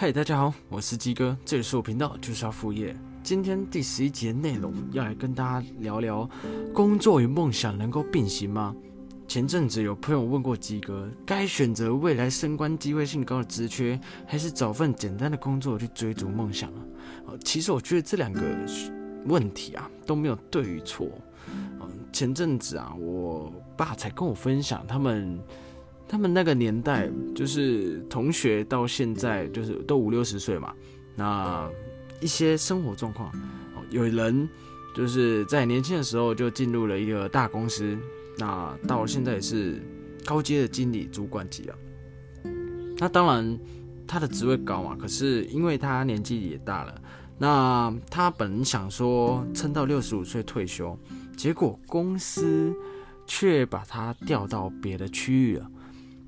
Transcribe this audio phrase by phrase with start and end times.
[0.00, 2.96] 嗨，大家好，我是鸡哥，这里是我频道，就是要副业。
[3.22, 6.26] 今天第十一集的内容要来跟大家聊聊，
[6.72, 8.74] 工作与梦想能够并行吗？
[9.28, 16.80] 前阵子有朋友问过鸡哥，该选择未来升官机会性高的职缺，还是找份简单的工作去追逐梦想啊？
[17.44, 18.40] 其实我觉得这两个
[19.26, 21.08] 问题啊都没有对与错。
[21.52, 25.38] 嗯，前阵子啊，我爸才跟我分享他们。
[26.10, 30.74] 他们那个年代，就是同学到现在就是都五六十岁嘛，
[31.14, 31.70] 那
[32.20, 33.32] 一些生活状况，
[33.90, 34.48] 有人
[34.92, 37.96] 就是在年轻的时候就进入了一个大公司，
[38.36, 39.80] 那到现在也是
[40.24, 41.74] 高阶的经理、主管级了。
[42.98, 43.56] 那当然
[44.04, 47.00] 他的职位高嘛，可是因为他年纪也大了，
[47.38, 50.98] 那他本想说撑到六十五岁退休，
[51.36, 52.74] 结果公司
[53.28, 55.70] 却把他调到别的区域了。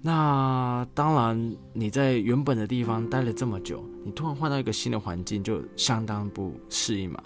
[0.04, 7.22] 那当然，你在原本的地方待了这么久，你突然换到一个新的环境，就相当不适应嘛。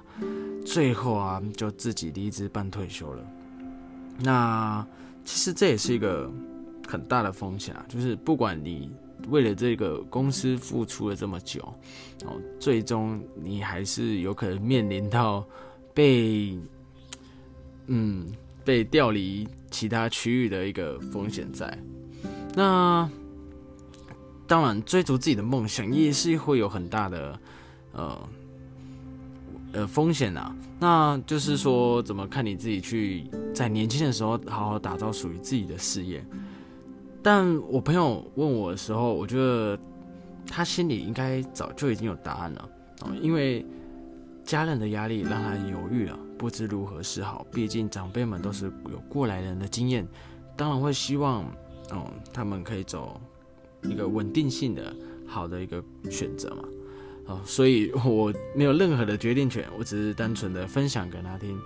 [0.65, 3.25] 最后啊，就自己离职办退休了。
[4.19, 4.87] 那
[5.25, 6.31] 其实这也是一个
[6.87, 8.91] 很大的风险啊，就是不管你
[9.29, 11.63] 为了这个公司付出了这么久，
[12.27, 15.43] 哦，最终你还是有可能面临到
[15.95, 16.59] 被
[17.87, 18.27] 嗯
[18.67, 21.67] 被调离其他区域的一个风险在。
[22.59, 23.07] 那
[24.47, 27.41] 当然，追逐自己的梦想也是会有很大的
[27.93, 28.29] 呃
[29.73, 30.57] 呃风险呐。
[30.81, 36.25] 那就是说，怎么看你自己去在年轻的时候好好打造属于自己的事业。
[37.23, 39.79] 但我朋友问我的时候，我觉得
[40.47, 42.69] 他心里应该早就已经有答案了
[43.03, 43.67] 哦，因为
[44.45, 47.47] 家人的压力让他犹豫了，不知如何是好。
[47.53, 50.09] 毕竟长辈们都是有过来人的经验，
[50.57, 51.45] 当然会希望。
[51.91, 53.21] 哦，他们可以走
[53.83, 54.95] 一个稳定性的
[55.27, 56.65] 好的一个选择嘛？
[57.27, 61.59] 哦，所以我没有任何的决定权，我只是单纯的分享给他听。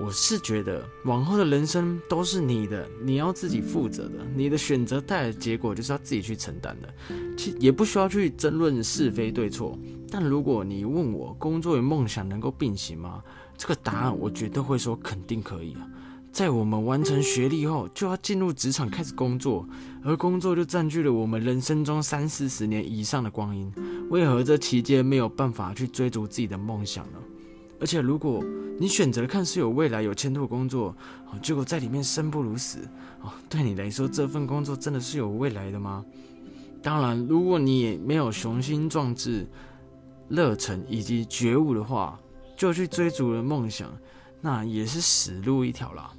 [0.00, 6.88] 我是觉得往后的人生都是你的，你要自己负责的，你的选择带来的结果就是要自己去承担的。
[7.36, 9.78] 其也不需要去争论是非对错。
[10.10, 13.22] 但如果你问我工作与梦想能够并行吗？
[13.58, 15.86] 这个答案我绝对会说肯定可以啊。
[16.32, 19.68] 在我们完成学历后，就要进入职场开始工作，
[20.02, 23.70] 而工作就占据了我们人生中三四十年以上的光阴。
[24.08, 27.18] 为何这期间没有办法去追逐自己的梦想呢？
[27.78, 28.42] 而且，如果
[28.78, 30.96] 你选择看似有未来、有前途的工作，
[31.42, 32.78] 结果在里面生不如死，
[33.20, 36.02] 哦，对你来说，这份工作真的是有未来的吗？
[36.82, 39.46] 当然，如果你也没有雄心壮志、
[40.28, 42.18] 热忱以及觉悟的话，
[42.56, 43.92] 就去追逐了梦想，
[44.40, 46.10] 那也是死路一条了。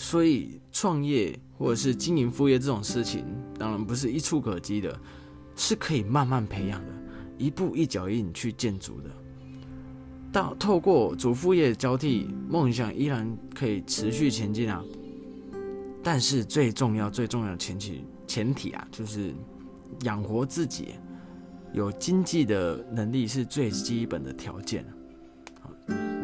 [0.00, 3.24] 所以创业或者是经营副业这种事情，
[3.58, 4.96] 当然不是一触可及的，
[5.56, 6.92] 是可以慢慢培养的，
[7.36, 9.10] 一步一脚印去建筑的。
[10.30, 14.84] 到透过主副业交替，梦想依然可以持续前进啊。
[16.00, 19.34] 但是最重要、最重要的前提前提啊，就是
[20.04, 20.90] 养活自己，
[21.72, 24.86] 有经济的能力是最基本的条件。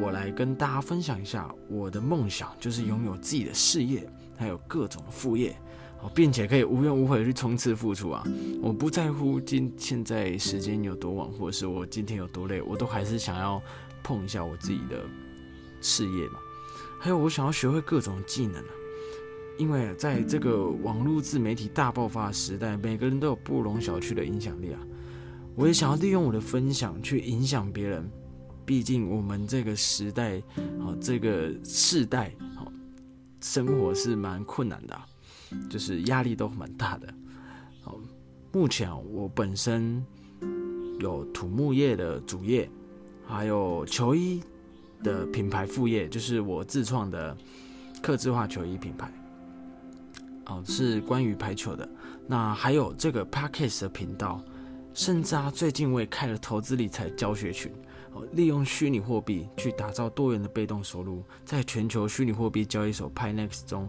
[0.04, 4.06] 我来跟大家分享一下我的梦想，就是拥有自己的事业，
[4.36, 5.56] 还有各种副业，
[5.96, 8.22] 好并且可以无怨无悔去冲刺付出啊！
[8.60, 13.62] 我不在乎今现在时间有多晚，或者是我今天有多累，我都还是想要
[14.02, 15.06] 碰一下我自己的
[15.80, 16.38] 事业嘛。
[17.00, 18.70] 还有，我想要学会各种技能啊，
[19.56, 24.80] 因为在这个网络自媒体大爆发的时代，每个人都有不容小觑的影响力啊！
[25.54, 28.06] 我也想要利用我的分享去影响别人。
[28.66, 30.42] 毕竟我们这个时代，
[30.80, 32.72] 哦，这个世代，哦，
[33.40, 34.98] 生活是蛮困难的，
[35.68, 37.14] 就是压力都蛮大的。
[37.84, 38.00] 哦，
[38.52, 40.04] 目前我本身
[41.00, 42.68] 有土木业的主业，
[43.26, 44.42] 还有球衣
[45.02, 47.36] 的品牌副业，就是我自创的
[48.02, 49.12] 刻字化球衣品牌。
[50.46, 51.88] 哦，是关于排球的。
[52.26, 54.42] 那还有这个 Parkes 的频道，
[54.94, 57.70] 甚至啊，最近我也开了投资理财教学群。
[58.32, 63.88] 利用虚拟货币去打造多元的被动收入，在全球虚拟货币交易所 Pinex 中，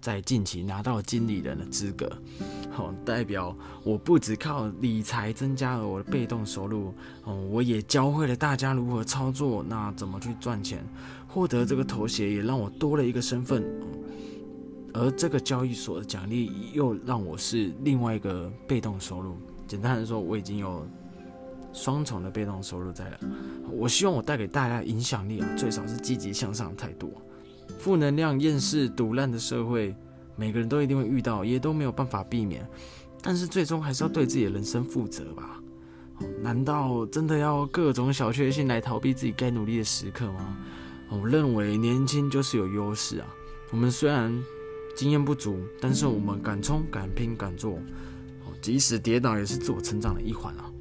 [0.00, 2.10] 在近期拿到经理人的资格，
[2.70, 6.94] 好，代表我不只靠理财增加了我的被动收入，
[7.24, 10.84] 哦，我也教会了大家如何操作，那怎么去赚钱，
[11.26, 13.64] 获得这个头衔也让我多了一个身份，
[14.92, 19.36] 而这个交易所的奖励又让我是另外一个被动收入。
[19.66, 20.86] 简单的说，我已经有。
[21.76, 23.20] 双重的被动收入在了，
[23.70, 27.12] 我希望我带给大家影响力啊，最少是积极向上的态度。
[27.78, 29.94] 负能量、厌世、毒烂的社会，
[30.36, 32.66] 每个人都一定会遇到，也都没有办法避免。
[33.22, 35.60] 但是最终还是要对自己的人生负责吧。
[36.40, 40.56] 难道真的要各种小确幸来逃避自己该努力的时刻吗？
[41.10, 43.26] 我认为年轻就是有优势啊。
[43.70, 44.34] 我们虽然
[44.96, 47.78] 经验不足，但是我们敢冲、敢拼、敢做，
[48.62, 50.72] 即使跌倒也是自我成长的一环啊。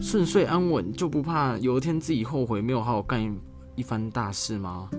[0.00, 3.36] 顺遂安稳就不怕有一天自己后悔没有好好干
[3.74, 4.90] 一番大事吗？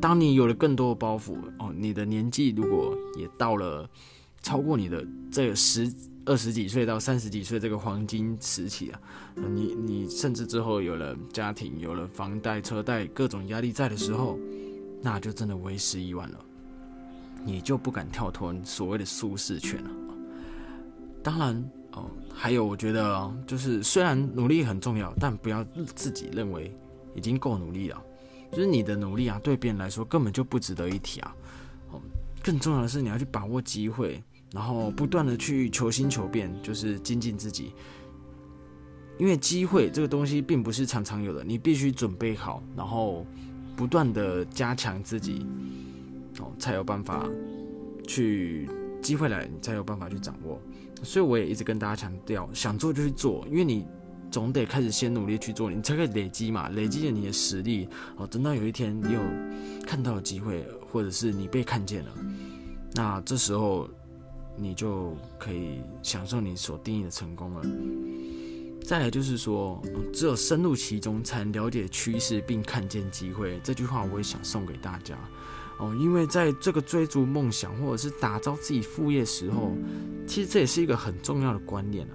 [0.00, 3.88] 当你有了更多的包袱哦，你的年纪如果也到了
[4.42, 5.92] 超过你的这十。
[6.28, 9.00] 二十几岁到三十几岁这个黄金时期啊，
[9.36, 14.36] 你你甚至之后有了家庭，有了房贷、车贷各种压力在的时候，
[15.00, 16.38] 那就真的为时已晚了。
[17.44, 19.90] 你就不敢跳脱所谓的舒适圈了。
[21.22, 25.62] 当然哦，还有我觉得就是虽然努力很重要，但不要
[25.94, 26.72] 自己认为
[27.14, 28.00] 已经够努力了，
[28.52, 31.36] 就是你的努力啊，对别人来说根本就不值得一提啊。
[31.90, 32.00] 哦，
[32.42, 34.22] 更重要的是你要去把握机会。
[34.52, 37.72] 然后不断的去求新求变，就是精进自己。
[39.18, 43.26] 因为机会这个东西并不是常常有的，你必须准备好，然后
[43.74, 45.44] 不断的加强自己，
[46.38, 47.28] 哦，才有办法
[48.06, 48.68] 去
[49.06, 50.60] 机会来，你才有办法去掌握。
[51.02, 53.86] 所以我也一直跟大家强调，想做就去做，因为你
[54.30, 59.20] 总得开始先努力去做，你才可以累积嘛，累积了你的实力，哦，等到有一天你有
[59.86, 62.10] 看到机会，或者是你被看见了，
[62.94, 63.88] 那这时候。
[64.58, 67.62] 你就可以享受你所定义的成功了。
[68.86, 69.82] 再来就是说，
[70.14, 73.60] 只有深入其中，才能了解趋势并看见机会。
[73.62, 75.14] 这句话我也想送给大家
[75.78, 79.72] 哦，因为在这个追逐梦想或者是打造自己副业时候，
[80.26, 82.14] 其实这也是一个很重要的观念啊。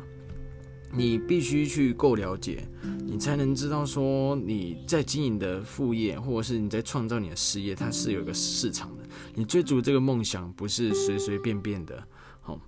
[0.93, 2.67] 你必须去够了解，
[3.05, 9.03] 你才能知道说你在经营的副业，或者是你在创造你的事业，它是有一个市场的。
[9.33, 12.03] 你追逐这个梦想不是随随便便的。
[12.41, 12.59] 好，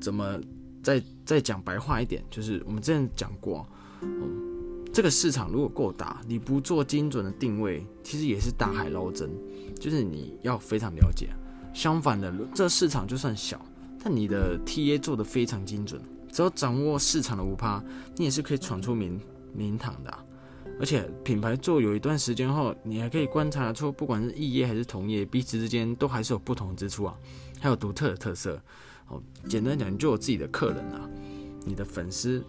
[0.00, 0.40] 怎么
[0.82, 2.24] 再再讲白话一点？
[2.30, 3.68] 就是我们之前讲过，
[4.00, 4.47] 嗯，
[4.98, 9.30] 这个市场如果够大，你不做精准的定位，其实也是大海捞针。
[9.78, 11.28] 就是你要非常了解。
[11.72, 13.64] 相反的，这市场就算小，
[14.02, 16.02] 但你的 TA 做的非常精准，
[16.32, 17.80] 只要掌握市场的五趴，
[18.16, 19.20] 你也是可以闯出名
[19.54, 20.12] 名堂的。
[20.80, 27.16] 而且品牌做有一段时间后，你还可以观察出，不管是异业还是同业，彼此之间都还是有不同之处啊。
[27.60, 28.60] 还有独特的特色，
[29.06, 31.08] 哦，简单讲，你就有自己的客人啊，
[31.64, 32.44] 你的粉丝，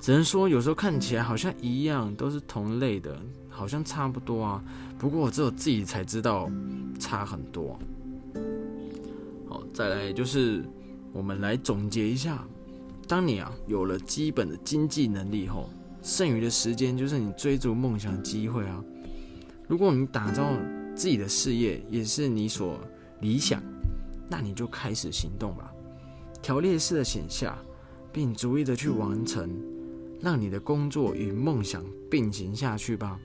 [0.00, 4.62] 只能说有时候看起来好像一样，都是同类的，好像差不多啊。
[4.98, 6.50] 不过我只有自己才知道
[6.98, 7.78] 差很多。
[9.48, 10.64] 好，再来就是
[11.12, 12.46] 我们来总结一下，
[13.08, 15.68] 当你啊有了基本的经济能力后，
[16.02, 18.82] 剩余的时间就是你追逐梦想机会啊。
[19.68, 20.52] 如果你打造
[20.94, 22.78] 自己的事业也是你所
[23.20, 23.62] 理想。
[24.28, 25.72] 那你就开始行动吧，
[26.42, 27.56] 条列式的写下，
[28.12, 29.48] 并逐一的去完成，
[30.20, 33.18] 让你的工作与梦想并行下去吧。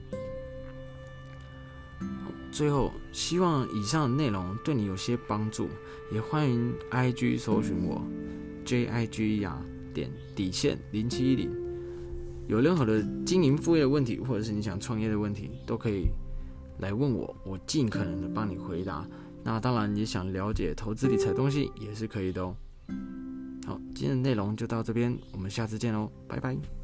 [2.50, 5.68] 最后，希望以上的内容对你有些帮助，
[6.12, 8.02] 也欢迎 I G 搜寻我
[8.64, 9.58] J I G 呀
[9.94, 11.50] 点底线零七一零，
[12.48, 16.08] 有任何的经营副业问题，或者是你想创业的问题，都可以
[16.80, 19.08] 来问我，我尽可能的帮你回答。
[19.42, 22.54] 那当然，你想了解投资理财东西也是可以的哦。
[23.66, 26.81] 好，今天的内容就到这边，我们下次见喽，拜拜。